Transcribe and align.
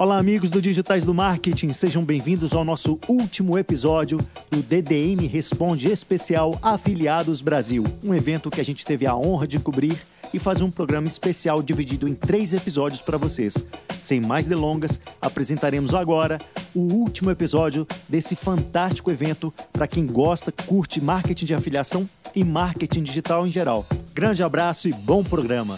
Olá, 0.00 0.16
amigos 0.16 0.48
do 0.48 0.62
Digitais 0.62 1.04
do 1.04 1.12
Marketing, 1.12 1.72
sejam 1.72 2.04
bem-vindos 2.04 2.52
ao 2.52 2.62
nosso 2.62 3.00
último 3.08 3.58
episódio 3.58 4.18
do 4.48 4.62
DDM 4.62 5.26
Responde 5.26 5.88
Especial 5.88 6.56
Afiliados 6.62 7.40
Brasil, 7.40 7.82
um 8.04 8.14
evento 8.14 8.48
que 8.48 8.60
a 8.60 8.64
gente 8.64 8.84
teve 8.84 9.08
a 9.08 9.16
honra 9.16 9.44
de 9.44 9.58
cobrir 9.58 10.00
e 10.32 10.38
fazer 10.38 10.62
um 10.62 10.70
programa 10.70 11.08
especial 11.08 11.60
dividido 11.60 12.06
em 12.06 12.14
três 12.14 12.54
episódios 12.54 13.00
para 13.00 13.18
vocês. 13.18 13.54
Sem 13.88 14.20
mais 14.20 14.46
delongas, 14.46 15.00
apresentaremos 15.20 15.92
agora 15.92 16.38
o 16.72 16.94
último 16.94 17.32
episódio 17.32 17.84
desse 18.08 18.36
fantástico 18.36 19.10
evento 19.10 19.52
para 19.72 19.88
quem 19.88 20.06
gosta, 20.06 20.52
curte 20.52 21.00
marketing 21.00 21.46
de 21.46 21.54
afiliação 21.54 22.08
e 22.36 22.44
marketing 22.44 23.02
digital 23.02 23.44
em 23.48 23.50
geral. 23.50 23.84
Grande 24.14 24.44
abraço 24.44 24.86
e 24.88 24.92
bom 24.92 25.24
programa! 25.24 25.76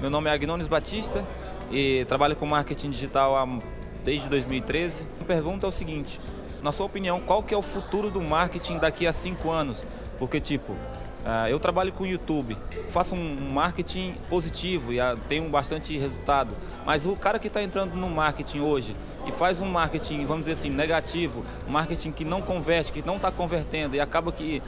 Meu 0.00 0.08
nome 0.08 0.30
é 0.30 0.32
Agnones 0.32 0.66
Batista, 0.66 1.26
e 1.70 2.04
trabalho 2.06 2.36
com 2.36 2.46
marketing 2.46 2.90
digital 2.90 3.36
há, 3.36 3.46
desde 4.04 4.28
2013. 4.28 5.04
A 5.20 5.24
pergunta 5.24 5.66
é 5.66 5.68
o 5.68 5.72
seguinte, 5.72 6.20
na 6.62 6.72
sua 6.72 6.86
opinião, 6.86 7.20
qual 7.20 7.42
que 7.42 7.54
é 7.54 7.56
o 7.56 7.62
futuro 7.62 8.10
do 8.10 8.20
marketing 8.20 8.78
daqui 8.78 9.06
a 9.06 9.12
cinco 9.12 9.50
anos? 9.50 9.82
Porque, 10.18 10.40
tipo, 10.40 10.72
uh, 10.72 11.48
eu 11.48 11.58
trabalho 11.58 11.92
com 11.92 12.04
YouTube, 12.04 12.56
faço 12.90 13.14
um 13.14 13.50
marketing 13.50 14.14
positivo 14.28 14.92
e 14.92 15.00
uh, 15.00 15.16
tenho 15.28 15.48
bastante 15.48 15.96
resultado, 15.96 16.54
mas 16.84 17.06
o 17.06 17.16
cara 17.16 17.38
que 17.38 17.46
está 17.46 17.62
entrando 17.62 17.94
no 17.94 18.10
marketing 18.10 18.60
hoje 18.60 18.94
e 19.26 19.32
faz 19.32 19.60
um 19.60 19.66
marketing, 19.66 20.24
vamos 20.26 20.46
dizer 20.46 20.58
assim, 20.58 20.70
negativo, 20.70 21.44
marketing 21.68 22.12
que 22.12 22.24
não 22.24 22.42
converte, 22.42 22.92
que 22.92 23.02
não 23.02 23.16
está 23.16 23.30
convertendo 23.30 23.96
e 23.96 24.00
acaba 24.00 24.32
que 24.32 24.62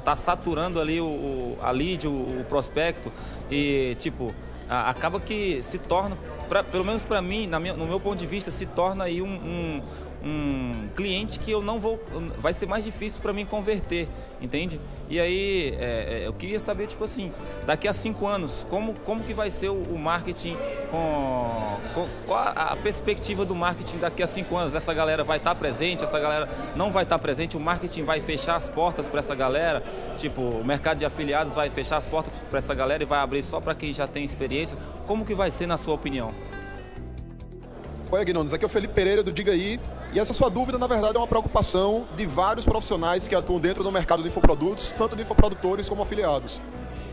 está 0.00 0.12
uh, 0.12 0.16
saturando 0.16 0.80
ali 0.80 1.00
o 1.00 1.58
a 1.60 1.70
lead, 1.70 2.06
o, 2.06 2.10
o 2.10 2.46
prospecto 2.48 3.12
e, 3.50 3.96
tipo, 3.98 4.34
acaba 4.68 5.20
que 5.20 5.62
se 5.62 5.78
torna, 5.78 6.16
pra, 6.48 6.62
pelo 6.62 6.84
menos 6.84 7.02
para 7.02 7.20
mim, 7.22 7.48
minha, 7.60 7.74
no 7.74 7.86
meu 7.86 7.98
ponto 7.98 8.18
de 8.18 8.26
vista, 8.26 8.50
se 8.50 8.66
torna 8.66 9.04
aí 9.04 9.22
um, 9.22 9.26
um, 9.26 9.82
um 10.22 10.88
cliente 10.94 11.38
que 11.38 11.50
eu 11.50 11.62
não 11.62 11.78
vou, 11.78 12.00
vai 12.38 12.52
ser 12.52 12.66
mais 12.66 12.84
difícil 12.84 13.20
para 13.22 13.32
mim 13.32 13.46
converter, 13.46 14.08
entende? 14.40 14.80
E 15.08 15.20
aí 15.20 15.74
é, 15.78 16.22
é, 16.22 16.26
eu 16.26 16.32
queria 16.32 16.60
saber 16.60 16.86
tipo 16.86 17.04
assim, 17.04 17.32
daqui 17.64 17.86
a 17.88 17.92
cinco 17.92 18.26
anos, 18.26 18.66
como 18.68 18.94
como 19.00 19.22
que 19.22 19.32
vai 19.32 19.50
ser 19.50 19.68
o, 19.68 19.82
o 19.82 19.98
marketing 19.98 20.56
com, 20.90 21.78
com, 21.87 21.87
qual 22.26 22.52
a 22.54 22.76
perspectiva 22.76 23.44
do 23.44 23.54
marketing 23.54 23.98
daqui 23.98 24.22
a 24.22 24.26
cinco 24.26 24.56
anos? 24.56 24.74
Essa 24.74 24.92
galera 24.92 25.24
vai 25.24 25.38
estar 25.38 25.54
tá 25.54 25.56
presente? 25.56 26.04
Essa 26.04 26.20
galera 26.20 26.48
não 26.76 26.92
vai 26.92 27.04
estar 27.04 27.16
tá 27.16 27.22
presente? 27.22 27.56
O 27.56 27.60
marketing 27.60 28.04
vai 28.04 28.20
fechar 28.20 28.56
as 28.56 28.68
portas 28.68 29.08
para 29.08 29.20
essa 29.20 29.34
galera? 29.34 29.82
Tipo, 30.16 30.42
o 30.42 30.64
mercado 30.64 30.98
de 30.98 31.04
afiliados 31.04 31.54
vai 31.54 31.70
fechar 31.70 31.96
as 31.96 32.06
portas 32.06 32.32
para 32.50 32.58
essa 32.58 32.74
galera 32.74 33.02
e 33.02 33.06
vai 33.06 33.18
abrir 33.18 33.42
só 33.42 33.60
para 33.60 33.74
quem 33.74 33.92
já 33.92 34.06
tem 34.06 34.24
experiência? 34.24 34.76
Como 35.06 35.24
que 35.24 35.34
vai 35.34 35.50
ser 35.50 35.66
na 35.66 35.76
sua 35.76 35.94
opinião? 35.94 36.30
Oi, 38.10 38.20
Agnones, 38.20 38.52
aqui 38.52 38.64
é 38.64 38.66
o 38.66 38.70
Felipe 38.70 38.94
Pereira 38.94 39.22
do 39.22 39.32
Diga 39.32 39.52
Aí. 39.52 39.80
E 40.12 40.18
essa 40.18 40.32
sua 40.32 40.48
dúvida, 40.48 40.78
na 40.78 40.86
verdade, 40.86 41.16
é 41.16 41.20
uma 41.20 41.26
preocupação 41.26 42.08
de 42.16 42.24
vários 42.24 42.64
profissionais 42.64 43.28
que 43.28 43.34
atuam 43.34 43.60
dentro 43.60 43.84
do 43.84 43.92
mercado 43.92 44.22
de 44.22 44.28
infoprodutos, 44.28 44.94
tanto 44.96 45.14
de 45.14 45.22
infoprodutores 45.22 45.88
como 45.88 46.02
afiliados. 46.02 46.62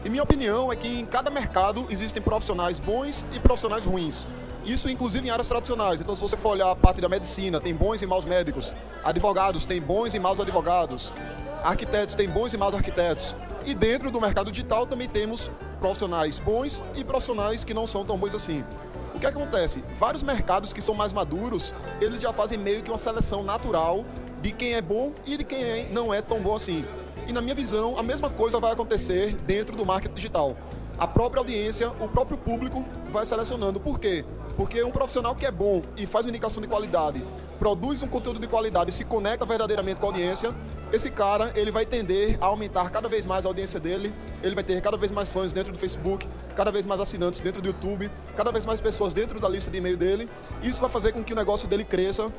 E 0.06 0.10
minha 0.10 0.24
opinião 0.24 0.72
é 0.72 0.76
que 0.76 0.88
em 0.88 1.06
cada 1.06 1.30
mercado 1.30 1.88
existem 1.90 2.22
profissionais 2.22 2.80
bons 2.80 3.26
e 3.34 3.40
profissionais 3.40 3.84
ruins. 3.84 4.26
Isso 4.66 4.90
inclusive 4.90 5.28
em 5.28 5.32
áreas 5.32 5.48
tradicionais. 5.48 6.02
Então, 6.02 6.16
se 6.16 6.22
você 6.22 6.36
for 6.36 6.50
olhar 6.50 6.72
a 6.72 6.76
parte 6.76 7.00
da 7.00 7.08
medicina, 7.08 7.62
tem 7.62 7.74
bons 7.74 8.02
e 8.02 8.06
maus 8.08 8.26
médicos. 8.26 8.74
Advogados, 9.04 9.64
tem 9.64 9.80
bons 9.80 10.16
e 10.16 10.20
maus 10.20 10.40
advogados. 10.40 11.14
Arquitetos, 11.64 12.16
tem 12.16 12.28
bons 12.28 12.52
e 12.54 12.58
maus 12.58 12.74
arquitetos. 12.74 13.36
E 13.64 13.76
dentro 13.76 14.10
do 14.10 14.20
mercado 14.20 14.52
digital 14.52 14.88
também 14.88 15.08
temos 15.08 15.52
profissionais 15.80 16.40
bons 16.40 16.84
e 16.96 17.04
profissionais 17.04 17.64
que 17.64 17.74
não 17.74 17.86
são 17.86 18.04
tão 18.04 18.18
bons 18.18 18.34
assim. 18.34 18.64
O 19.14 19.20
que 19.20 19.26
acontece? 19.26 19.84
Vários 20.00 20.24
mercados 20.24 20.74
que 20.74 20.82
são 20.82 20.96
mais 20.96 21.14
maduros, 21.14 21.74
eles 22.02 22.20
já 22.20 22.34
fazem 22.34 22.58
meio 22.58 22.82
que 22.84 22.90
uma 22.90 22.98
seleção 22.98 23.44
natural 23.44 24.04
de 24.42 24.52
quem 24.52 24.74
é 24.74 24.82
bom 24.82 25.14
e 25.26 25.38
de 25.38 25.44
quem 25.44 25.64
é, 25.64 25.90
não 25.92 26.14
é 26.14 26.22
tão 26.22 26.42
bom 26.42 26.56
assim. 26.56 26.84
E 27.28 27.32
na 27.32 27.42
minha 27.42 27.56
visão, 27.56 27.98
a 27.98 28.04
mesma 28.04 28.30
coisa 28.30 28.60
vai 28.60 28.74
acontecer 28.74 29.36
dentro 29.48 29.76
do 29.76 29.86
marketing 29.86 30.16
digital. 30.16 30.56
A 30.98 31.08
própria 31.08 31.42
audiência, 31.42 31.90
o 32.00 32.08
próprio 32.08 32.38
público 32.38 32.86
vai 33.12 33.26
selecionando. 33.26 33.80
Por 33.80 34.00
quê? 34.00 34.24
Porque 34.56 34.82
um 34.82 34.92
profissional 34.92 35.36
que 35.36 35.46
é 35.46 35.52
bom 35.52 35.82
e 35.98 36.06
faz 36.06 36.26
uma 36.26 36.30
indicação 36.30 36.62
de 36.62 36.70
qualidade, 36.70 37.22
produz 37.60 38.02
um 38.02 38.08
conteúdo 38.08 38.40
de 38.40 38.48
qualidade 38.48 38.92
e 38.92 38.94
se 38.94 39.04
conecta 39.04 39.46
verdadeiramente 39.46 40.00
com 40.00 40.06
a 40.06 40.10
audiência, 40.10 40.56
esse 40.94 41.12
cara 41.12 41.52
ele 41.56 41.70
vai 41.70 41.86
tender 41.86 42.38
a 42.40 42.46
aumentar 42.46 42.90
cada 42.90 43.10
vez 43.10 43.26
mais 43.26 43.46
a 43.46 43.50
audiência 43.50 43.78
dele, 43.78 44.14
ele 44.42 44.56
vai 44.56 44.64
ter 44.64 44.82
cada 44.82 44.96
vez 44.96 45.12
mais 45.12 45.28
fãs 45.28 45.52
dentro 45.52 45.74
do 45.74 45.78
Facebook, 45.78 46.26
cada 46.56 46.72
vez 46.72 46.86
mais 46.86 47.02
assinantes 47.02 47.42
dentro 47.42 47.62
do 47.62 47.68
YouTube, 47.68 48.10
cada 48.38 48.52
vez 48.52 48.66
mais 48.66 48.80
pessoas 48.80 49.14
dentro 49.14 49.38
da 49.38 49.50
lista 49.50 49.70
de 49.70 49.78
e-mail 49.78 49.98
dele. 49.98 50.30
Isso 50.64 50.80
vai 50.80 50.90
fazer 50.90 51.12
com 51.12 51.22
que 51.22 51.34
o 51.34 51.36
negócio 51.36 51.68
dele 51.68 51.84
cresça 51.84 52.32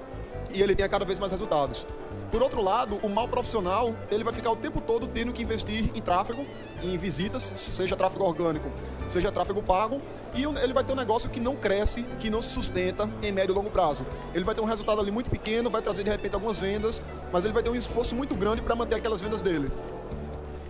e 0.51 0.63
ele 0.63 0.75
tenha 0.75 0.89
cada 0.89 1.05
vez 1.05 1.19
mais 1.19 1.33
resultados. 1.33 1.87
Por 2.31 2.43
outro 2.43 2.63
lado, 2.63 2.99
o 3.03 3.09
mal 3.09 3.29
profissional, 3.29 3.95
ele 4.11 4.25
vai 4.25 4.33
ficar 4.33 4.51
o 4.51 4.57
tempo 4.57 4.81
todo 4.81 5.07
tendo 5.07 5.33
que 5.33 5.43
investir 5.43 5.91
em 5.95 6.01
tráfego, 6.01 6.47
em 6.83 6.97
visitas, 6.97 7.43
seja 7.43 7.97
tráfego 7.97 8.25
orgânico, 8.25 8.71
seja 9.09 9.33
tráfego 9.33 9.63
pago, 9.63 10.01
e 10.35 10.45
ele 10.45 10.73
vai 10.73 10.85
ter 10.85 10.93
um 10.93 10.97
negócio 10.97 11.31
que 11.31 11.41
não 11.41 11.57
cresce, 11.57 12.03
que 12.21 12.29
não 12.29 12.43
se 12.43 12.51
sustenta 12.51 13.09
em 13.23 13.33
médio 13.33 13.53
e 13.53 13.55
longo 13.55 13.71
prazo. 13.71 14.05
Ele 14.35 14.45
vai 14.45 14.55
ter 14.55 14.61
um 14.61 14.65
resultado 14.67 15.01
ali 15.01 15.11
muito 15.11 15.31
pequeno, 15.31 15.71
vai 15.71 15.83
trazer 15.83 16.05
de 16.05 16.11
repente 16.11 16.35
algumas 16.35 16.59
vendas, 16.59 17.03
mas 17.33 17.45
ele 17.45 17.55
vai 17.55 17.63
ter 17.63 17.71
um 17.71 17.75
esforço 17.75 18.15
muito 18.15 18.35
grande 18.35 18.63
para 18.63 18.75
manter 18.75 18.97
aquelas 18.97 19.21
vendas 19.21 19.43
dele. 19.43 19.71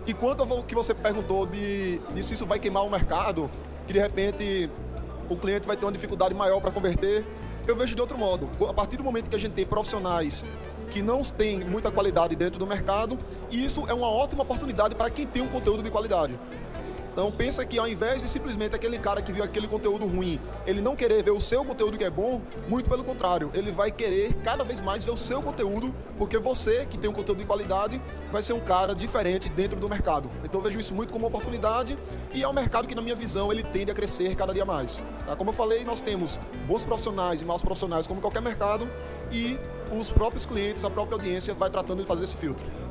E 0.05 0.13
quanto 0.13 0.41
ao 0.41 0.63
que 0.63 0.73
você 0.73 0.93
perguntou 0.93 1.45
de, 1.45 1.99
de 2.13 2.23
se 2.23 2.33
isso 2.33 2.45
vai 2.45 2.59
queimar 2.59 2.85
o 2.85 2.89
mercado, 2.89 3.51
que 3.85 3.93
de 3.93 3.99
repente 3.99 4.69
o 5.29 5.35
cliente 5.35 5.67
vai 5.67 5.75
ter 5.75 5.85
uma 5.85 5.91
dificuldade 5.91 6.33
maior 6.33 6.61
para 6.61 6.71
converter, 6.71 7.25
eu 7.67 7.75
vejo 7.75 7.93
de 7.93 7.99
outro 7.99 8.17
modo. 8.17 8.49
A 8.69 8.73
partir 8.73 8.95
do 8.95 9.03
momento 9.03 9.29
que 9.29 9.35
a 9.35 9.39
gente 9.39 9.51
tem 9.51 9.65
profissionais 9.65 10.45
que 10.89 11.01
não 11.01 11.21
têm 11.21 11.59
muita 11.59 11.91
qualidade 11.91 12.35
dentro 12.35 12.59
do 12.59 12.65
mercado, 12.65 13.17
isso 13.51 13.85
é 13.87 13.93
uma 13.93 14.09
ótima 14.09 14.43
oportunidade 14.43 14.95
para 14.95 15.09
quem 15.09 15.25
tem 15.25 15.41
um 15.41 15.47
conteúdo 15.47 15.83
de 15.83 15.91
qualidade. 15.91 16.39
Então 17.17 17.31
pensa 17.31 17.65
que 17.65 17.79
ao 17.79 17.87
invés 17.87 18.21
de 18.21 18.29
simplesmente 18.29 18.75
aquele 18.75 18.99
cara 18.99 19.23
que 19.23 19.31
viu 19.31 19.43
aquele 19.43 19.67
conteúdo 19.67 20.05
ruim, 20.05 20.39
ele 20.67 20.81
não 20.81 20.95
querer 20.95 21.23
ver 21.23 21.31
o 21.31 21.41
seu 21.41 21.65
conteúdo 21.65 21.97
que 21.97 22.03
é 22.03 22.11
bom, 22.11 22.39
muito 22.67 22.87
pelo 22.87 23.03
contrário, 23.03 23.49
ele 23.55 23.71
vai 23.71 23.89
querer 23.89 24.35
cada 24.43 24.63
vez 24.63 24.79
mais 24.79 25.03
ver 25.03 25.09
o 25.09 25.17
seu 25.17 25.41
conteúdo, 25.41 25.91
porque 26.15 26.37
você 26.37 26.85
que 26.85 26.95
tem 26.95 27.09
um 27.09 27.13
conteúdo 27.13 27.39
de 27.39 27.45
qualidade 27.45 27.99
vai 28.31 28.43
ser 28.43 28.53
um 28.53 28.59
cara 28.59 28.93
diferente 28.93 29.49
dentro 29.49 29.79
do 29.79 29.89
mercado. 29.89 30.29
Então 30.43 30.61
vejo 30.61 30.79
isso 30.79 30.93
muito 30.93 31.11
como 31.11 31.25
uma 31.25 31.29
oportunidade 31.29 31.97
e 32.35 32.43
é 32.43 32.47
um 32.47 32.53
mercado 32.53 32.87
que 32.87 32.93
na 32.93 33.01
minha 33.01 33.15
visão 33.15 33.51
ele 33.51 33.63
tende 33.63 33.89
a 33.89 33.95
crescer 33.95 34.35
cada 34.35 34.53
dia 34.53 34.63
mais. 34.63 35.03
Tá? 35.25 35.35
Como 35.35 35.49
eu 35.49 35.55
falei, 35.55 35.83
nós 35.83 35.99
temos 35.99 36.39
bons 36.67 36.85
profissionais 36.85 37.41
e 37.41 37.45
maus 37.45 37.63
profissionais 37.63 38.05
como 38.05 38.21
qualquer 38.21 38.43
mercado 38.43 38.87
e 39.31 39.57
os 39.91 40.11
próprios 40.11 40.45
clientes, 40.45 40.85
a 40.85 40.89
própria 40.91 41.15
audiência 41.15 41.51
vai 41.55 41.71
tratando 41.71 42.03
de 42.03 42.07
fazer 42.07 42.25
esse 42.25 42.37
filtro. 42.37 42.86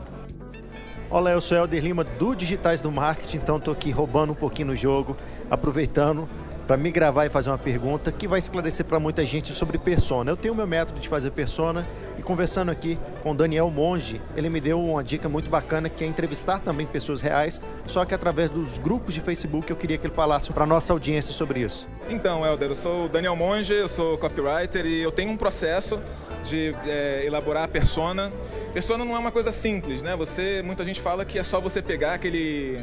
Olá, 1.09 1.31
eu 1.31 1.41
sou 1.41 1.57
Helder 1.57 1.85
Lima 1.85 2.03
do 2.03 2.35
Digitais 2.35 2.81
do 2.81 2.91
Marketing, 2.91 3.37
então 3.37 3.59
estou 3.59 3.73
aqui 3.73 3.93
roubando 3.93 4.33
um 4.33 4.35
pouquinho 4.35 4.69
no 4.69 4.77
jogo, 4.77 5.17
aproveitando 5.49 6.29
para 6.67 6.77
me 6.77 6.91
gravar 6.91 7.25
e 7.25 7.29
fazer 7.29 7.49
uma 7.49 7.59
pergunta 7.59 8.11
que 8.11 8.27
vai 8.27 8.41
esclarecer 8.41 8.85
para 8.85 8.99
muita 8.99 9.25
gente 9.25 9.53
sobre 9.53 9.79
persona. 9.79 10.33
Eu 10.33 10.37
tenho 10.37 10.53
meu 10.53 10.67
método 10.67 10.99
de 10.99 11.09
fazer 11.09 11.31
persona 11.31 11.87
e 12.19 12.23
conversando 12.23 12.73
aqui 12.73 12.99
com 13.23 13.31
o 13.31 13.35
Daniel 13.37 13.71
Monge, 13.71 14.21
ele 14.37 14.51
me 14.51 14.61
deu 14.61 14.83
uma 14.83 15.05
dica 15.05 15.29
muito 15.29 15.49
bacana 15.49 15.89
que 15.89 16.03
é 16.03 16.09
entrevistar 16.09 16.59
também 16.59 16.85
pessoas 16.89 17.21
reais, 17.21 17.61
só 17.87 18.05
que 18.05 18.13
através 18.13 18.51
dos 18.51 18.77
grupos 18.77 19.15
de 19.15 19.21
Facebook 19.21 19.71
eu 19.71 19.77
queria 19.77 19.97
que 19.99 20.09
ele 20.09 20.15
falasse 20.15 20.53
para 20.53 20.67
nossa 20.67 20.93
audiência 20.93 21.33
sobre 21.33 21.61
isso. 21.61 21.87
Então, 22.11 22.45
Helder, 22.45 22.71
eu 22.71 22.75
sou 22.75 23.05
o 23.05 23.09
Daniel 23.09 23.37
Monge, 23.37 23.73
eu 23.73 23.89
sou 23.89 24.19
copywriter 24.19 24.85
e 24.85 25.03
eu 25.03 25.13
tenho 25.13 25.31
um 25.31 25.37
processo 25.37 26.01
de 26.49 26.75
é, 26.87 27.23
elaborar 27.25 27.65
a 27.65 27.69
persona. 27.69 28.33
Persona 28.73 29.05
não 29.05 29.15
é 29.15 29.19
uma 29.19 29.33
coisa 29.33 29.53
simples, 29.53 30.03
né? 30.03 30.17
Você, 30.17 30.63
muita 30.65 30.85
gente 30.85 31.01
fala 31.01 31.25
que 31.25 31.39
é 31.39 31.43
só 31.43 31.61
você 31.61 31.83
pegar 31.83 32.15
aquele 32.15 32.81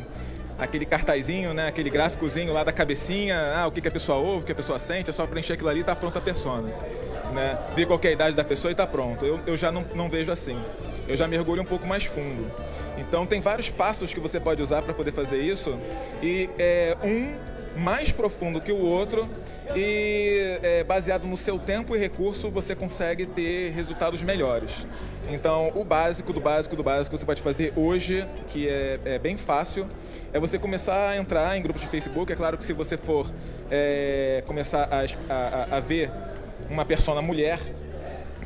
aquele 0.57 0.85
cartazinho, 0.85 1.53
né, 1.53 1.67
aquele 1.67 1.89
gráficozinho 1.89 2.53
lá 2.53 2.63
da 2.63 2.71
cabecinha, 2.71 3.53
ah, 3.55 3.67
o 3.67 3.71
que, 3.71 3.81
que 3.81 3.87
a 3.87 3.91
pessoa 3.91 4.19
ouve, 4.19 4.43
o 4.43 4.45
que 4.45 4.51
a 4.51 4.55
pessoa 4.55 4.77
sente, 4.77 5.09
é 5.09 5.13
só 5.13 5.25
preencher 5.25 5.53
aquilo 5.53 5.67
ali 5.67 5.79
e 5.81 5.83
tá 5.83 5.95
pronta 5.95 6.19
a 6.19 6.21
persona. 6.21 6.69
Né? 7.33 7.57
Ver 7.75 7.87
qual 7.87 7.99
é 8.03 8.07
a 8.07 8.11
idade 8.11 8.35
da 8.35 8.43
pessoa 8.43 8.71
e 8.71 8.75
tá 8.75 8.85
pronto. 8.85 9.25
Eu, 9.25 9.39
eu 9.47 9.57
já 9.57 9.71
não, 9.71 9.83
não 9.95 10.07
vejo 10.07 10.31
assim. 10.31 10.57
Eu 11.07 11.17
já 11.17 11.27
mergulho 11.27 11.63
um 11.63 11.65
pouco 11.65 11.87
mais 11.87 12.05
fundo. 12.05 12.45
Então 12.97 13.25
tem 13.25 13.41
vários 13.41 13.69
passos 13.69 14.13
que 14.13 14.19
você 14.19 14.39
pode 14.39 14.61
usar 14.61 14.83
para 14.83 14.93
poder 14.93 15.11
fazer 15.11 15.41
isso 15.41 15.77
e 16.21 16.49
é, 16.59 16.95
um 17.03 17.35
mais 17.77 18.11
profundo 18.11 18.61
que 18.61 18.71
o 18.71 18.77
outro 18.77 19.27
e 19.75 20.59
é, 20.61 20.83
baseado 20.83 21.25
no 21.25 21.35
seu 21.35 21.57
tempo 21.57 21.95
e 21.95 21.99
recurso 21.99 22.49
você 22.51 22.75
consegue 22.75 23.25
ter 23.25 23.71
resultados 23.71 24.21
melhores. 24.21 24.85
Então, 25.29 25.71
o 25.75 25.83
básico 25.83 26.33
do 26.33 26.41
básico 26.41 26.75
do 26.75 26.83
básico 26.83 27.15
que 27.15 27.19
você 27.19 27.25
pode 27.25 27.41
fazer 27.41 27.73
hoje, 27.75 28.27
que 28.47 28.67
é, 28.67 28.99
é 29.05 29.19
bem 29.19 29.37
fácil, 29.37 29.87
é 30.31 30.39
você 30.39 30.59
começar 30.59 31.09
a 31.09 31.17
entrar 31.17 31.57
em 31.57 31.61
grupos 31.61 31.81
de 31.81 31.87
Facebook. 31.87 32.31
É 32.31 32.35
claro 32.35 32.57
que 32.57 32.63
se 32.63 32.73
você 32.73 32.97
for 32.97 33.31
é, 33.71 34.43
começar 34.45 34.89
a, 34.91 35.33
a, 35.33 35.77
a 35.77 35.79
ver 35.79 36.11
uma 36.69 36.85
persona 36.85 37.21
mulher, 37.21 37.59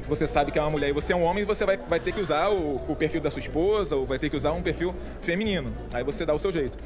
você 0.08 0.26
sabe 0.26 0.52
que 0.52 0.58
é 0.58 0.62
uma 0.62 0.72
mulher 0.72 0.90
e 0.90 0.94
você 0.94 1.12
é 1.12 1.16
um 1.16 1.24
homem, 1.24 1.44
você 1.44 1.66
vai, 1.66 1.78
vai 1.78 2.00
ter 2.00 2.14
que 2.14 2.22
usar 2.22 2.50
o, 2.50 2.78
o, 2.88 2.96
perfil 2.96 3.20
da 3.20 3.30
sua 3.30 3.42
esposa 3.42 3.96
ou 3.96 4.06
vai 4.06 4.18
ter 4.18 4.30
que 4.30 4.38
usar 4.38 4.54
um 4.54 4.62
perfil 4.62 4.96
feminino. 5.22 5.74
Aí 5.94 6.04
você 6.04 6.26
dá 6.26 6.34
o 6.34 6.40
seu 6.40 6.52
jeito. 6.52 6.78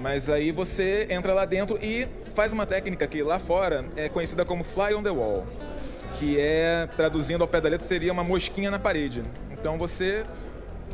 Mas 0.00 0.28
aí 0.28 0.52
você 0.52 1.06
entra 1.10 1.32
lá 1.32 1.44
dentro 1.44 1.78
e 1.82 2.06
faz 2.34 2.52
uma 2.52 2.66
técnica 2.66 3.06
que 3.06 3.22
lá 3.22 3.38
fora 3.38 3.84
é 3.96 4.08
conhecida 4.08 4.44
como 4.44 4.62
fly 4.62 4.94
on 4.94 5.02
the 5.02 5.10
wall, 5.10 5.46
que 6.14 6.38
é, 6.38 6.86
traduzindo 6.96 7.42
ao 7.42 7.48
pé 7.48 7.60
da 7.60 7.68
letra, 7.68 7.86
seria 7.86 8.12
uma 8.12 8.24
mosquinha 8.24 8.70
na 8.70 8.78
parede. 8.78 9.22
Então 9.50 9.78
você 9.78 10.24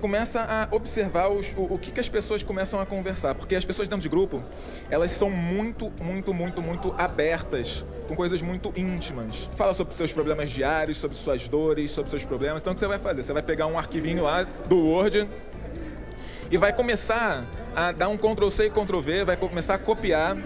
começa 0.00 0.42
a 0.42 0.74
observar 0.74 1.30
os, 1.30 1.52
o, 1.56 1.74
o 1.74 1.78
que, 1.78 1.92
que 1.92 2.00
as 2.00 2.08
pessoas 2.08 2.42
começam 2.42 2.80
a 2.80 2.84
conversar. 2.84 3.36
Porque 3.36 3.54
as 3.54 3.64
pessoas 3.64 3.86
dentro 3.86 4.02
de 4.02 4.08
grupo, 4.08 4.42
elas 4.90 5.12
são 5.12 5.30
muito, 5.30 5.92
muito, 6.02 6.34
muito, 6.34 6.60
muito 6.60 6.92
abertas 6.98 7.84
com 8.08 8.16
coisas 8.16 8.42
muito 8.42 8.72
íntimas. 8.76 9.48
Fala 9.56 9.72
sobre 9.72 9.94
seus 9.94 10.12
problemas 10.12 10.50
diários, 10.50 10.96
sobre 10.96 11.16
suas 11.16 11.46
dores, 11.46 11.92
sobre 11.92 12.10
seus 12.10 12.24
problemas. 12.24 12.62
Então 12.62 12.72
o 12.72 12.74
que 12.74 12.80
você 12.80 12.88
vai 12.88 12.98
fazer? 12.98 13.22
Você 13.22 13.32
vai 13.32 13.42
pegar 13.42 13.68
um 13.68 13.78
arquivinho 13.78 14.24
lá 14.24 14.42
do 14.42 14.76
Word 14.76 15.28
e 16.52 16.58
vai 16.58 16.70
começar 16.70 17.46
a 17.74 17.92
dar 17.92 18.10
um 18.10 18.16
Ctrl 18.18 18.50
C 18.50 18.66
e 18.66 18.70
Ctrl 18.70 19.00
V, 19.00 19.24
vai 19.24 19.38
começar 19.38 19.72
a 19.72 19.78
copiar 19.78 20.36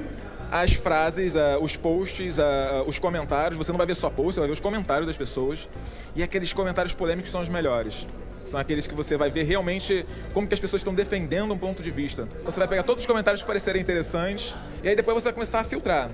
as 0.52 0.72
frases, 0.72 1.34
uh, 1.34 1.58
os 1.60 1.76
posts, 1.76 2.38
uh, 2.38 2.84
os 2.86 2.96
comentários. 2.96 3.58
Você 3.58 3.72
não 3.72 3.76
vai 3.76 3.88
ver 3.88 3.96
só 3.96 4.08
posts, 4.08 4.36
você 4.36 4.40
vai 4.40 4.48
ver 4.48 4.52
os 4.52 4.60
comentários 4.60 5.08
das 5.08 5.16
pessoas. 5.16 5.68
E 6.14 6.22
aqueles 6.22 6.52
comentários 6.52 6.94
polêmicos 6.94 7.32
são 7.32 7.42
os 7.42 7.48
melhores. 7.48 8.06
São 8.44 8.60
aqueles 8.60 8.86
que 8.86 8.94
você 8.94 9.16
vai 9.16 9.32
ver 9.32 9.42
realmente 9.42 10.06
como 10.32 10.46
que 10.46 10.54
as 10.54 10.60
pessoas 10.60 10.78
estão 10.78 10.94
defendendo 10.94 11.52
um 11.52 11.58
ponto 11.58 11.82
de 11.82 11.90
vista. 11.90 12.28
Então 12.40 12.52
você 12.52 12.60
vai 12.60 12.68
pegar 12.68 12.84
todos 12.84 13.02
os 13.02 13.06
comentários 13.06 13.42
que 13.42 13.46
parecerem 13.48 13.82
interessantes 13.82 14.56
e 14.84 14.88
aí 14.88 14.94
depois 14.94 15.16
você 15.16 15.24
vai 15.24 15.32
começar 15.32 15.58
a 15.58 15.64
filtrar. 15.64 16.08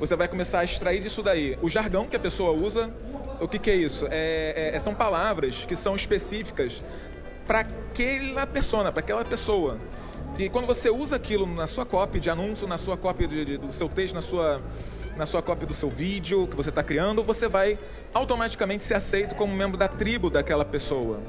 Você 0.00 0.16
vai 0.16 0.26
começar 0.26 0.58
a 0.58 0.64
extrair 0.64 1.00
disso 1.00 1.22
daí 1.22 1.56
o 1.62 1.68
jargão 1.68 2.08
que 2.08 2.16
a 2.16 2.20
pessoa 2.20 2.50
usa. 2.50 2.92
O 3.40 3.46
que, 3.46 3.60
que 3.60 3.70
é 3.70 3.76
isso? 3.76 4.08
É, 4.10 4.72
é, 4.74 4.78
são 4.80 4.92
palavras 4.92 5.64
que 5.64 5.76
são 5.76 5.94
específicas 5.94 6.82
para 7.52 7.60
aquela 7.60 8.46
persona, 8.46 8.90
para 8.90 9.00
aquela 9.00 9.22
pessoa. 9.26 9.76
E 10.38 10.48
quando 10.48 10.66
você 10.66 10.88
usa 10.88 11.16
aquilo 11.16 11.46
na 11.46 11.66
sua 11.66 11.84
cópia 11.84 12.18
de 12.18 12.30
anúncio, 12.30 12.66
na 12.66 12.78
sua 12.78 12.96
cópia 12.96 13.28
de, 13.28 13.44
de, 13.44 13.58
do 13.58 13.70
seu 13.70 13.90
texto, 13.90 14.14
na 14.14 14.22
sua 14.22 14.58
na 15.14 15.26
sua 15.26 15.42
cópia 15.42 15.66
do 15.66 15.74
seu 15.74 15.90
vídeo 15.90 16.48
que 16.48 16.56
você 16.56 16.70
está 16.70 16.82
criando, 16.82 17.22
você 17.22 17.46
vai 17.46 17.78
automaticamente 18.14 18.82
ser 18.82 18.94
aceito 18.94 19.34
como 19.34 19.54
membro 19.54 19.76
da 19.76 19.86
tribo 19.86 20.30
daquela 20.30 20.64
pessoa. 20.64 21.20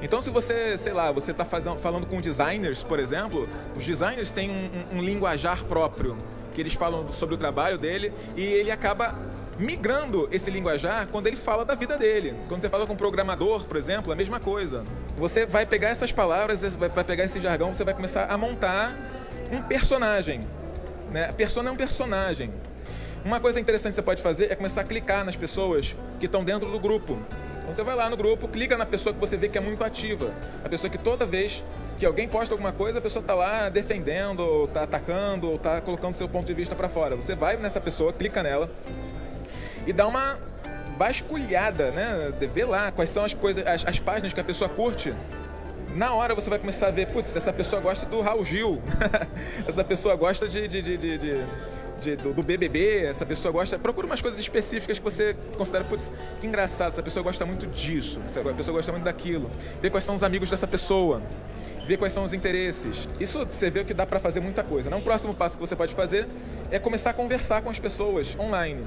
Então, 0.00 0.22
se 0.22 0.30
você, 0.30 0.78
sei 0.78 0.92
lá, 0.92 1.10
você 1.10 1.32
está 1.32 1.44
falando 1.44 2.06
com 2.06 2.20
designers, 2.20 2.84
por 2.84 3.00
exemplo, 3.00 3.48
os 3.76 3.84
designers 3.84 4.30
têm 4.30 4.48
um, 4.48 4.70
um, 4.94 4.98
um 4.98 5.02
linguajar 5.02 5.64
próprio, 5.64 6.16
que 6.54 6.60
eles 6.60 6.74
falam 6.74 7.10
sobre 7.10 7.34
o 7.34 7.38
trabalho 7.38 7.76
dele 7.76 8.12
e 8.36 8.44
ele 8.44 8.70
acaba 8.70 9.18
migrando 9.58 10.28
esse 10.30 10.50
linguajar 10.50 11.08
quando 11.08 11.26
ele 11.26 11.36
fala 11.36 11.64
da 11.64 11.74
vida 11.74 11.98
dele. 11.98 12.34
Quando 12.48 12.60
você 12.60 12.68
fala 12.68 12.86
com 12.86 12.92
um 12.92 12.96
programador, 12.96 13.64
por 13.64 13.76
exemplo, 13.76 14.12
a 14.12 14.16
mesma 14.16 14.38
coisa. 14.38 14.84
Você 15.16 15.46
vai 15.46 15.66
pegar 15.66 15.88
essas 15.88 16.12
palavras, 16.12 16.62
vai 16.74 16.88
pegar 16.88 17.24
esse 17.24 17.40
jargão, 17.40 17.72
você 17.72 17.84
vai 17.84 17.94
começar 17.94 18.26
a 18.26 18.38
montar 18.38 18.94
um 19.50 19.60
personagem. 19.62 20.40
Né? 21.10 21.28
A 21.28 21.32
persona 21.32 21.70
é 21.70 21.72
um 21.72 21.76
personagem. 21.76 22.52
Uma 23.24 23.40
coisa 23.40 23.58
interessante 23.58 23.92
que 23.92 23.96
você 23.96 24.02
pode 24.02 24.22
fazer 24.22 24.52
é 24.52 24.54
começar 24.54 24.82
a 24.82 24.84
clicar 24.84 25.24
nas 25.24 25.34
pessoas 25.34 25.96
que 26.20 26.26
estão 26.26 26.44
dentro 26.44 26.70
do 26.70 26.78
grupo. 26.78 27.18
Então 27.62 27.74
você 27.74 27.82
vai 27.82 27.96
lá 27.96 28.08
no 28.08 28.16
grupo, 28.16 28.48
clica 28.48 28.78
na 28.78 28.86
pessoa 28.86 29.12
que 29.12 29.20
você 29.20 29.36
vê 29.36 29.48
que 29.48 29.58
é 29.58 29.60
muito 29.60 29.84
ativa. 29.84 30.32
A 30.64 30.68
pessoa 30.68 30.88
que 30.88 30.96
toda 30.96 31.26
vez 31.26 31.64
que 31.98 32.06
alguém 32.06 32.28
posta 32.28 32.54
alguma 32.54 32.72
coisa, 32.72 32.98
a 32.98 33.02
pessoa 33.02 33.20
está 33.20 33.34
lá 33.34 33.68
defendendo, 33.68 34.40
ou 34.40 34.64
está 34.66 34.84
atacando, 34.84 35.48
ou 35.48 35.56
está 35.56 35.80
colocando 35.80 36.14
seu 36.14 36.28
ponto 36.28 36.46
de 36.46 36.54
vista 36.54 36.76
para 36.76 36.88
fora. 36.88 37.16
Você 37.16 37.34
vai 37.34 37.56
nessa 37.56 37.80
pessoa, 37.80 38.12
clica 38.12 38.42
nela 38.42 38.70
e 39.88 39.92
dá 39.92 40.06
uma 40.06 40.38
vasculhada, 40.98 41.90
né? 41.90 42.30
Vê 42.52 42.64
lá 42.66 42.92
quais 42.92 43.08
são 43.08 43.24
as 43.24 43.32
coisas, 43.32 43.66
as, 43.66 43.86
as 43.86 43.98
páginas 43.98 44.34
que 44.34 44.40
a 44.40 44.44
pessoa 44.44 44.68
curte 44.68 45.14
na 45.96 46.12
hora 46.12 46.34
você 46.34 46.50
vai 46.50 46.58
começar 46.58 46.88
a 46.88 46.90
ver, 46.90 47.06
putz, 47.06 47.34
essa 47.34 47.50
pessoa 47.50 47.80
gosta 47.80 48.04
do 48.04 48.20
Raul 48.20 48.44
Gil, 48.44 48.82
essa 49.66 49.82
pessoa 49.82 50.14
gosta 50.14 50.46
de, 50.46 50.68
de, 50.68 50.82
de, 50.82 51.08
de, 51.08 52.16
do, 52.16 52.34
do, 52.34 52.42
BBB, 52.42 53.04
essa 53.04 53.24
pessoa 53.24 53.50
gosta. 53.50 53.78
Procura 53.78 54.06
umas 54.06 54.20
coisas 54.20 54.38
específicas 54.38 54.98
que 54.98 55.04
você 55.04 55.34
considera, 55.56 55.84
putz, 55.84 56.12
que 56.38 56.46
engraçado, 56.46 56.90
essa 56.90 57.02
pessoa 57.02 57.22
gosta 57.22 57.46
muito 57.46 57.66
disso, 57.66 58.20
essa 58.26 58.42
pessoa 58.54 58.76
gosta 58.76 58.92
muito 58.92 59.04
daquilo. 59.04 59.50
Vê 59.80 59.88
quais 59.88 60.04
são 60.04 60.14
os 60.14 60.22
amigos 60.22 60.50
dessa 60.50 60.66
pessoa, 60.66 61.22
vê 61.86 61.96
quais 61.96 62.12
são 62.12 62.22
os 62.22 62.34
interesses. 62.34 63.08
Isso 63.18 63.38
você 63.46 63.70
vê 63.70 63.82
que 63.82 63.94
dá 63.94 64.04
para 64.04 64.20
fazer 64.20 64.40
muita 64.40 64.62
coisa. 64.62 64.90
Né? 64.90 64.96
Um 64.96 65.00
próximo 65.00 65.32
passo 65.32 65.56
que 65.56 65.66
você 65.66 65.74
pode 65.74 65.94
fazer 65.94 66.28
é 66.70 66.78
começar 66.78 67.10
a 67.10 67.14
conversar 67.14 67.62
com 67.62 67.70
as 67.70 67.80
pessoas 67.80 68.36
online 68.38 68.84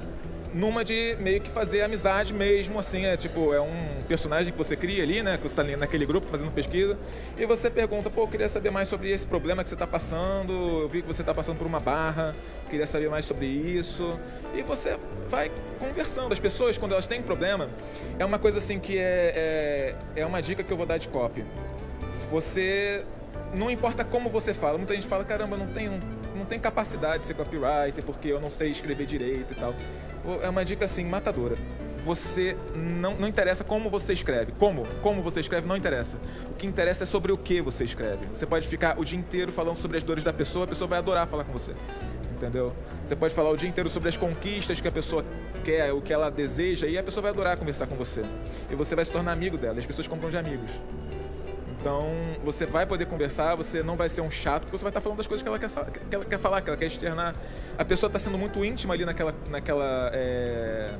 numa 0.54 0.84
de 0.84 1.16
meio 1.18 1.40
que 1.40 1.50
fazer 1.50 1.82
amizade 1.82 2.34
mesmo, 2.34 2.78
assim, 2.78 3.06
é 3.06 3.16
tipo, 3.16 3.54
é 3.54 3.60
um 3.60 4.02
personagem 4.06 4.52
que 4.52 4.58
você 4.58 4.76
cria 4.76 5.02
ali, 5.02 5.22
né, 5.22 5.36
que 5.36 5.48
você 5.48 5.54
tá 5.54 5.62
ali 5.62 5.76
naquele 5.76 6.04
grupo 6.04 6.26
fazendo 6.26 6.50
pesquisa, 6.50 6.98
e 7.36 7.46
você 7.46 7.70
pergunta, 7.70 8.10
pô, 8.10 8.22
eu 8.22 8.28
queria 8.28 8.48
saber 8.48 8.70
mais 8.70 8.88
sobre 8.88 9.10
esse 9.10 9.26
problema 9.26 9.62
que 9.62 9.68
você 9.68 9.74
está 9.74 9.86
passando, 9.86 10.52
eu 10.52 10.88
vi 10.88 11.02
que 11.02 11.08
você 11.08 11.22
está 11.22 11.34
passando 11.34 11.56
por 11.56 11.66
uma 11.66 11.80
barra, 11.80 12.34
queria 12.68 12.86
saber 12.86 13.08
mais 13.08 13.24
sobre 13.24 13.46
isso, 13.46 14.18
e 14.54 14.62
você 14.62 14.98
vai 15.28 15.50
conversando. 15.78 16.32
As 16.32 16.40
pessoas, 16.40 16.76
quando 16.76 16.92
elas 16.92 17.06
têm 17.06 17.20
um 17.20 17.24
problema, 17.24 17.70
é 18.18 18.24
uma 18.24 18.38
coisa 18.38 18.58
assim 18.58 18.78
que 18.78 18.98
é, 18.98 19.94
é, 20.16 20.20
é 20.20 20.26
uma 20.26 20.42
dica 20.42 20.62
que 20.62 20.72
eu 20.72 20.76
vou 20.76 20.86
dar 20.86 20.98
de 20.98 21.08
copy. 21.08 21.44
Você, 22.30 23.04
não 23.54 23.70
importa 23.70 24.04
como 24.04 24.30
você 24.30 24.52
fala, 24.52 24.78
muita 24.78 24.94
gente 24.94 25.06
fala, 25.06 25.24
caramba, 25.24 25.56
não 25.56 25.66
tenho 25.66 25.98
não 26.34 26.44
tem 26.44 26.58
capacidade 26.58 27.18
de 27.18 27.24
ser 27.24 27.34
copywriter 27.34 28.04
porque 28.04 28.28
eu 28.28 28.40
não 28.40 28.50
sei 28.50 28.70
escrever 28.70 29.06
direito 29.06 29.52
e 29.52 29.54
tal 29.54 29.74
é 30.42 30.48
uma 30.48 30.64
dica 30.64 30.84
assim, 30.84 31.04
matadora. 31.04 31.56
Você 32.04 32.56
não, 32.74 33.14
não 33.16 33.28
interessa 33.28 33.62
como 33.62 33.88
você 33.88 34.12
escreve. 34.12 34.52
Como? 34.58 34.84
Como 35.00 35.22
você 35.22 35.40
escreve 35.40 35.68
não 35.68 35.76
interessa. 35.76 36.16
O 36.50 36.54
que 36.54 36.66
interessa 36.66 37.04
é 37.04 37.06
sobre 37.06 37.30
o 37.30 37.38
que 37.38 37.60
você 37.60 37.84
escreve. 37.84 38.26
Você 38.32 38.44
pode 38.44 38.66
ficar 38.66 38.98
o 38.98 39.04
dia 39.04 39.18
inteiro 39.18 39.52
falando 39.52 39.76
sobre 39.76 39.96
as 39.96 40.02
dores 40.02 40.24
da 40.24 40.32
pessoa, 40.32 40.64
a 40.64 40.68
pessoa 40.68 40.88
vai 40.88 40.98
adorar 40.98 41.28
falar 41.28 41.44
com 41.44 41.52
você. 41.52 41.72
Entendeu? 42.32 42.74
Você 43.04 43.14
pode 43.14 43.32
falar 43.34 43.50
o 43.50 43.56
dia 43.56 43.68
inteiro 43.68 43.88
sobre 43.88 44.08
as 44.08 44.16
conquistas 44.16 44.80
que 44.80 44.88
a 44.88 44.92
pessoa 44.92 45.24
quer, 45.64 45.92
o 45.92 46.00
que 46.00 46.12
ela 46.12 46.28
deseja, 46.28 46.88
e 46.88 46.98
a 46.98 47.02
pessoa 47.02 47.22
vai 47.22 47.30
adorar 47.30 47.56
conversar 47.56 47.86
com 47.86 47.94
você. 47.94 48.22
E 48.68 48.74
você 48.74 48.96
vai 48.96 49.04
se 49.04 49.12
tornar 49.12 49.32
amigo 49.32 49.56
dela. 49.56 49.78
As 49.78 49.86
pessoas 49.86 50.08
compram 50.08 50.28
de 50.28 50.36
amigos. 50.36 50.72
Então, 51.82 52.12
você 52.44 52.64
vai 52.64 52.86
poder 52.86 53.06
conversar, 53.06 53.56
você 53.56 53.82
não 53.82 53.96
vai 53.96 54.08
ser 54.08 54.20
um 54.20 54.30
chato, 54.30 54.62
porque 54.62 54.78
você 54.78 54.84
vai 54.84 54.90
estar 54.90 55.00
falando 55.00 55.18
das 55.18 55.26
coisas 55.26 55.42
que 55.42 55.48
ela 55.48 55.58
quer, 55.58 55.68
que 56.08 56.14
ela 56.14 56.24
quer 56.24 56.38
falar, 56.38 56.62
que 56.62 56.70
ela 56.70 56.76
quer 56.76 56.86
externar. 56.86 57.34
A 57.76 57.84
pessoa 57.84 58.06
está 58.06 58.20
sendo 58.20 58.38
muito 58.38 58.64
íntima 58.64 58.94
ali 58.94 59.04
naquela, 59.04 59.34
naquela 59.50 60.08
é, 60.14 60.96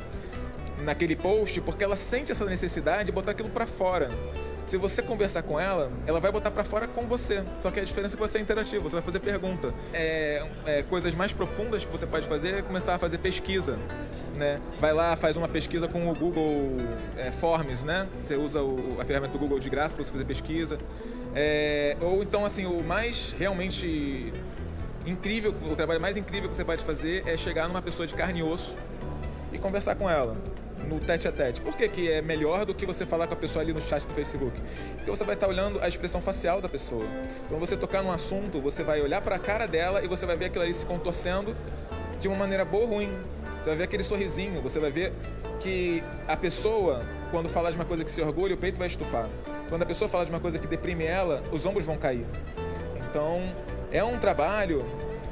naquele 0.80 1.14
post, 1.14 1.60
porque 1.60 1.84
ela 1.84 1.94
sente 1.94 2.32
essa 2.32 2.44
necessidade 2.46 3.04
de 3.04 3.12
botar 3.12 3.30
aquilo 3.30 3.48
para 3.48 3.64
fora. 3.64 4.08
Se 4.66 4.76
você 4.76 5.02
conversar 5.02 5.42
com 5.42 5.58
ela, 5.58 5.90
ela 6.06 6.20
vai 6.20 6.32
botar 6.32 6.50
para 6.50 6.64
fora 6.64 6.86
com 6.88 7.06
você. 7.06 7.44
Só 7.60 7.70
que 7.70 7.80
a 7.80 7.84
diferença 7.84 8.14
é 8.14 8.16
que 8.16 8.22
você 8.22 8.38
é 8.38 8.40
interativo, 8.40 8.84
você 8.84 8.96
vai 8.96 9.02
fazer 9.02 9.20
pergunta. 9.20 9.74
É, 9.92 10.46
é, 10.64 10.82
coisas 10.82 11.14
mais 11.14 11.32
profundas 11.32 11.84
que 11.84 11.90
você 11.90 12.06
pode 12.06 12.26
fazer 12.26 12.54
é 12.54 12.62
começar 12.62 12.94
a 12.94 12.98
fazer 12.98 13.18
pesquisa 13.18 13.78
né? 14.36 14.58
Vai 14.80 14.92
lá, 14.92 15.16
faz 15.16 15.36
uma 15.36 15.48
pesquisa 15.48 15.86
com 15.86 16.10
o 16.10 16.14
Google 16.14 16.76
é, 17.16 17.30
Forms, 17.30 17.84
né? 17.84 18.08
Você 18.14 18.36
usa 18.36 18.62
o, 18.62 19.00
a 19.00 19.04
ferramenta 19.04 19.32
do 19.32 19.38
Google 19.38 19.58
de 19.58 19.68
graça 19.68 19.94
para 19.94 20.04
você 20.04 20.12
fazer 20.12 20.24
pesquisa. 20.24 20.78
É, 21.34 21.96
ou 22.00 22.22
então, 22.22 22.44
assim, 22.44 22.66
o 22.66 22.82
mais 22.82 23.34
realmente 23.38 24.32
incrível, 25.06 25.54
o 25.70 25.74
trabalho 25.74 26.00
mais 26.00 26.16
incrível 26.16 26.48
que 26.48 26.56
você 26.56 26.64
pode 26.64 26.82
fazer 26.82 27.26
é 27.26 27.36
chegar 27.36 27.68
numa 27.68 27.82
pessoa 27.82 28.06
de 28.06 28.14
carne 28.14 28.40
e 28.40 28.42
osso 28.42 28.74
e 29.52 29.58
conversar 29.58 29.94
com 29.96 30.08
ela 30.08 30.36
no 30.88 31.00
tete 31.00 31.28
a 31.28 31.32
tete. 31.32 31.60
Por 31.60 31.76
que, 31.76 31.88
que 31.88 32.10
é 32.10 32.22
melhor 32.22 32.64
do 32.64 32.74
que 32.74 32.84
você 32.86 33.04
falar 33.04 33.26
com 33.26 33.34
a 33.34 33.36
pessoa 33.36 33.62
ali 33.62 33.72
no 33.72 33.80
chat 33.80 34.06
do 34.06 34.14
Facebook? 34.14 34.60
Porque 34.96 35.10
você 35.10 35.24
vai 35.24 35.34
estar 35.34 35.48
olhando 35.48 35.80
a 35.80 35.88
expressão 35.88 36.20
facial 36.20 36.60
da 36.60 36.68
pessoa. 36.68 37.04
Quando 37.48 37.60
você 37.60 37.76
tocar 37.76 38.02
num 38.02 38.12
assunto, 38.12 38.60
você 38.60 38.82
vai 38.82 39.00
olhar 39.00 39.20
para 39.20 39.36
a 39.36 39.38
cara 39.38 39.66
dela 39.66 40.04
e 40.04 40.08
você 40.08 40.26
vai 40.26 40.36
ver 40.36 40.46
aquilo 40.46 40.64
ali 40.64 40.74
se 40.74 40.84
contorcendo 40.86 41.54
de 42.20 42.28
uma 42.28 42.36
maneira 42.36 42.64
boa 42.64 42.84
ou 42.84 42.94
ruim. 42.94 43.12
Você 43.60 43.68
vai 43.68 43.78
ver 43.78 43.84
aquele 43.84 44.02
sorrisinho, 44.02 44.60
você 44.60 44.80
vai 44.80 44.90
ver 44.90 45.12
que 45.60 46.02
a 46.26 46.36
pessoa, 46.36 47.00
quando 47.30 47.48
fala 47.48 47.70
de 47.70 47.76
uma 47.76 47.84
coisa 47.84 48.04
que 48.04 48.10
se 48.10 48.20
orgulha, 48.20 48.54
o 48.54 48.58
peito 48.58 48.78
vai 48.78 48.88
estufar. 48.88 49.28
Quando 49.68 49.82
a 49.82 49.86
pessoa 49.86 50.08
fala 50.08 50.24
de 50.24 50.30
uma 50.30 50.40
coisa 50.40 50.58
que 50.58 50.66
deprime 50.66 51.04
ela, 51.04 51.42
os 51.52 51.64
ombros 51.64 51.86
vão 51.86 51.96
cair. 51.96 52.26
Então, 53.08 53.42
é 53.92 54.02
um 54.02 54.18
trabalho 54.18 54.84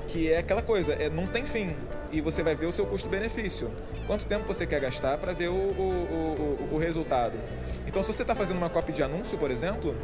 que 0.07 0.30
é 0.30 0.38
aquela 0.38 0.62
coisa, 0.62 0.92
é, 0.92 1.09
não 1.09 1.26
tem 1.26 1.45
fim. 1.45 1.75
E 2.12 2.21
você 2.21 2.43
vai 2.43 2.55
ver 2.55 2.67
o 2.67 2.73
seu 2.73 2.87
custo-benefício. 2.87 3.71
Quanto 4.07 4.26
tempo 4.26 4.45
você 4.47 4.67
quer 4.67 4.81
gastar 4.81 5.17
para 5.19 5.33
ver 5.33 5.49
o, 5.49 5.52
o, 5.52 6.69
o, 6.71 6.75
o, 6.75 6.79
resultado? 6.79 7.38
Então, 7.87 8.02
se 8.02 8.12
você 8.12 8.23
está 8.23 8.35
fazendo 8.35 8.57
uma 8.57 8.69
cópia 8.69 8.95
de 8.95 9.02
anúncio, 9.02 9.38
por 9.38 9.50
exemplo, 9.50 9.97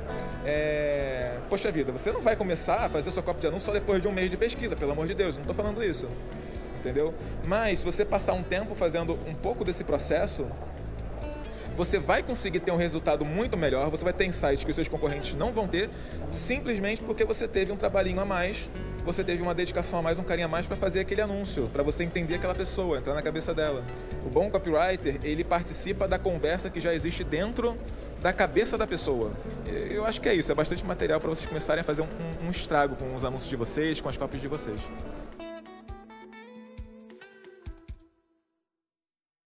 é... 0.45 1.41
poxa 1.49 1.71
vida, 1.71 1.91
você 1.91 2.13
não 2.13 2.21
vai 2.21 2.37
começar 2.37 2.87
a 2.87 2.89
fazer 2.89 3.11
sua 3.11 3.23
cópia 3.23 3.43
de 3.43 3.47
anúncio 3.49 3.67
só 3.67 3.73
depois 3.73 4.01
de 4.01 4.09
um 4.09 4.13
mês 4.13 4.31
de 4.31 4.37
pesquisa, 4.37 4.77
pelo 4.77 4.93
amor 4.93 5.07
de 5.07 5.15
Deus, 5.15 5.35
não 5.35 5.43
estou 5.43 5.55
falando 5.55 5.83
isso 5.83 6.09
entendeu? 6.87 7.13
Mas 7.45 7.81
se 7.81 7.85
você 7.85 8.05
passar 8.05 8.33
um 8.35 8.45
tempo 8.45 8.75
fazendo 8.75 9.19
um 9.27 9.35
pouco 9.35 9.65
desse 9.65 9.83
processo, 9.83 10.47
você 11.77 11.99
vai 11.99 12.23
conseguir 12.23 12.61
ter 12.61 12.71
um 12.71 12.77
resultado 12.77 13.25
muito 13.25 13.57
melhor, 13.57 13.91
você 13.91 14.05
vai 14.05 14.13
ter 14.13 14.25
insights 14.25 14.65
que 14.65 14.71
os 14.71 14.77
seus 14.77 14.89
concorrentes 14.89 15.35
não 15.35 15.53
vão 15.53 15.67
ter, 15.67 15.91
simplesmente 16.31 17.03
porque 17.03 17.25
você 17.25 17.49
teve 17.49 17.73
um 17.73 17.77
trabalhinho 17.77 18.21
a 18.21 18.25
mais, 18.25 18.71
você 19.07 19.23
teve 19.23 19.41
uma 19.41 19.55
dedicação 19.55 20.01
a 20.01 20.03
mais, 20.03 20.19
um 20.19 20.25
carinho 20.25 20.47
a 20.47 20.51
mais 20.51 20.67
para 20.67 20.75
fazer 20.75 20.99
aquele 20.99 21.21
anúncio, 21.21 21.71
para 21.73 21.85
você 21.85 22.03
entender 22.03 22.35
aquela 22.35 22.55
pessoa, 22.57 22.99
entrar 22.99 23.15
na 23.15 23.23
cabeça 23.23 23.55
dela. 23.55 23.85
O 24.27 24.29
bom 24.29 24.51
copywriter, 24.51 25.21
ele 25.23 25.45
participa 25.45 26.09
da 26.09 26.19
conversa 26.19 26.69
que 26.69 26.81
já 26.81 26.93
existe 26.93 27.23
dentro 27.23 27.79
da 28.21 28.33
cabeça 28.33 28.77
da 28.77 28.85
pessoa. 28.85 29.31
Eu 29.89 30.05
acho 30.05 30.21
que 30.21 30.29
é 30.29 30.35
isso, 30.35 30.51
é 30.51 30.55
bastante 30.57 30.85
material 30.85 31.21
para 31.21 31.31
vocês 31.31 31.47
começarem 31.49 31.83
a 31.83 31.85
fazer 31.85 32.03
um, 32.03 32.47
um, 32.47 32.51
estrago 32.51 32.97
com 32.97 33.15
os 33.15 33.25
anúncios 33.25 33.49
de 33.49 33.55
vocês, 33.55 34.01
com 34.01 34.09
as 34.09 34.17
cópias 34.17 34.43
de 34.43 34.49
vocês. 34.49 34.81